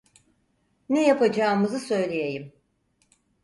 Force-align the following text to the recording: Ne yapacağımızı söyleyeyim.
Ne 0.89 1.07
yapacağımızı 1.07 1.79
söyleyeyim. 1.79 2.53